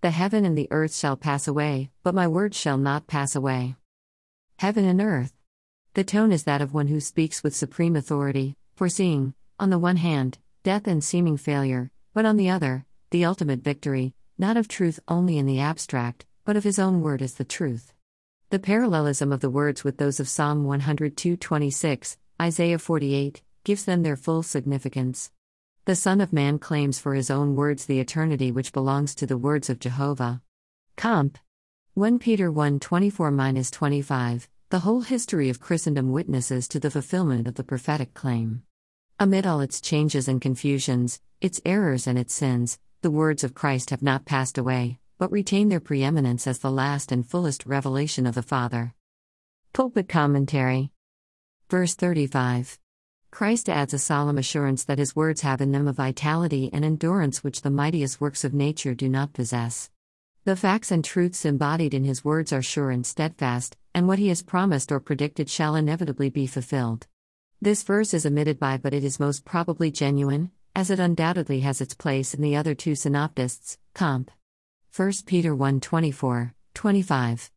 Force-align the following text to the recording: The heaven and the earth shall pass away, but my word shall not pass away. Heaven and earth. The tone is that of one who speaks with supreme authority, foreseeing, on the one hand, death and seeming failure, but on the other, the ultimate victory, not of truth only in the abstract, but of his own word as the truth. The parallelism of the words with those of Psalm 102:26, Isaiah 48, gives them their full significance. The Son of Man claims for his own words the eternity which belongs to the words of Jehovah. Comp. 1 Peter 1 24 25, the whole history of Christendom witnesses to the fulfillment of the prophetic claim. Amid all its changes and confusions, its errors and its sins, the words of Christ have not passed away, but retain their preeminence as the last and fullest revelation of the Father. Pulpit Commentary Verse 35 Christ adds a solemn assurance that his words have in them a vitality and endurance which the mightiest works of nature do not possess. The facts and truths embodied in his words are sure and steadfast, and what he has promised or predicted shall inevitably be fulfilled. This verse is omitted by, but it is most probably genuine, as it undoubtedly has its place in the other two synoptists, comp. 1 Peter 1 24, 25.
The 0.00 0.10
heaven 0.12 0.44
and 0.44 0.56
the 0.56 0.68
earth 0.70 0.94
shall 0.94 1.16
pass 1.16 1.48
away, 1.48 1.90
but 2.04 2.14
my 2.14 2.28
word 2.28 2.54
shall 2.54 2.78
not 2.78 3.08
pass 3.08 3.34
away. 3.34 3.74
Heaven 4.60 4.84
and 4.84 5.00
earth. 5.00 5.32
The 5.94 6.04
tone 6.04 6.30
is 6.30 6.44
that 6.44 6.62
of 6.62 6.72
one 6.72 6.86
who 6.86 7.00
speaks 7.00 7.42
with 7.42 7.56
supreme 7.56 7.96
authority, 7.96 8.56
foreseeing, 8.76 9.34
on 9.58 9.70
the 9.70 9.78
one 9.78 9.96
hand, 9.96 10.38
death 10.62 10.86
and 10.86 11.02
seeming 11.02 11.36
failure, 11.36 11.90
but 12.14 12.24
on 12.24 12.36
the 12.36 12.48
other, 12.48 12.86
the 13.10 13.24
ultimate 13.24 13.64
victory, 13.64 14.14
not 14.38 14.56
of 14.56 14.68
truth 14.68 15.00
only 15.08 15.36
in 15.36 15.46
the 15.46 15.58
abstract, 15.58 16.26
but 16.44 16.56
of 16.56 16.62
his 16.62 16.78
own 16.78 17.00
word 17.00 17.20
as 17.20 17.34
the 17.34 17.44
truth. 17.44 17.92
The 18.50 18.60
parallelism 18.60 19.32
of 19.32 19.40
the 19.40 19.50
words 19.50 19.82
with 19.82 19.96
those 19.96 20.20
of 20.20 20.28
Psalm 20.28 20.64
102:26, 20.64 22.16
Isaiah 22.40 22.78
48, 22.78 23.42
gives 23.64 23.84
them 23.84 24.04
their 24.04 24.16
full 24.16 24.44
significance. 24.44 25.32
The 25.88 25.96
Son 25.96 26.20
of 26.20 26.34
Man 26.34 26.58
claims 26.58 26.98
for 26.98 27.14
his 27.14 27.30
own 27.30 27.56
words 27.56 27.86
the 27.86 27.98
eternity 27.98 28.52
which 28.52 28.74
belongs 28.74 29.14
to 29.14 29.26
the 29.26 29.38
words 29.38 29.70
of 29.70 29.78
Jehovah. 29.78 30.42
Comp. 30.98 31.38
1 31.94 32.18
Peter 32.18 32.52
1 32.52 32.78
24 32.78 33.30
25, 33.70 34.48
the 34.68 34.80
whole 34.80 35.00
history 35.00 35.48
of 35.48 35.60
Christendom 35.60 36.12
witnesses 36.12 36.68
to 36.68 36.78
the 36.78 36.90
fulfillment 36.90 37.48
of 37.48 37.54
the 37.54 37.64
prophetic 37.64 38.12
claim. 38.12 38.64
Amid 39.18 39.46
all 39.46 39.62
its 39.62 39.80
changes 39.80 40.28
and 40.28 40.42
confusions, 40.42 41.22
its 41.40 41.58
errors 41.64 42.06
and 42.06 42.18
its 42.18 42.34
sins, 42.34 42.78
the 43.00 43.10
words 43.10 43.42
of 43.42 43.54
Christ 43.54 43.88
have 43.88 44.02
not 44.02 44.26
passed 44.26 44.58
away, 44.58 44.98
but 45.16 45.32
retain 45.32 45.70
their 45.70 45.80
preeminence 45.80 46.46
as 46.46 46.58
the 46.58 46.70
last 46.70 47.10
and 47.10 47.26
fullest 47.26 47.64
revelation 47.64 48.26
of 48.26 48.34
the 48.34 48.42
Father. 48.42 48.92
Pulpit 49.72 50.06
Commentary 50.06 50.92
Verse 51.70 51.94
35 51.94 52.78
Christ 53.30 53.68
adds 53.68 53.94
a 53.94 53.98
solemn 53.98 54.38
assurance 54.38 54.84
that 54.84 54.98
his 54.98 55.14
words 55.14 55.42
have 55.42 55.60
in 55.60 55.72
them 55.72 55.86
a 55.86 55.92
vitality 55.92 56.70
and 56.72 56.84
endurance 56.84 57.44
which 57.44 57.62
the 57.62 57.70
mightiest 57.70 58.20
works 58.20 58.42
of 58.42 58.54
nature 58.54 58.94
do 58.94 59.08
not 59.08 59.32
possess. 59.32 59.90
The 60.44 60.56
facts 60.56 60.90
and 60.90 61.04
truths 61.04 61.44
embodied 61.44 61.92
in 61.92 62.04
his 62.04 62.24
words 62.24 62.52
are 62.52 62.62
sure 62.62 62.90
and 62.90 63.04
steadfast, 63.04 63.76
and 63.94 64.08
what 64.08 64.18
he 64.18 64.28
has 64.28 64.42
promised 64.42 64.90
or 64.90 64.98
predicted 64.98 65.50
shall 65.50 65.76
inevitably 65.76 66.30
be 66.30 66.46
fulfilled. 66.46 67.06
This 67.60 67.82
verse 67.82 68.14
is 68.14 68.24
omitted 68.24 68.58
by, 68.58 68.78
but 68.78 68.94
it 68.94 69.04
is 69.04 69.20
most 69.20 69.44
probably 69.44 69.90
genuine, 69.90 70.50
as 70.74 70.90
it 70.90 71.00
undoubtedly 71.00 71.60
has 71.60 71.80
its 71.80 71.94
place 71.94 72.32
in 72.32 72.40
the 72.40 72.56
other 72.56 72.74
two 72.74 72.94
synoptists, 72.94 73.78
comp. 73.94 74.30
1 74.96 75.12
Peter 75.26 75.54
1 75.54 75.80
24, 75.80 76.54
25. 76.74 77.50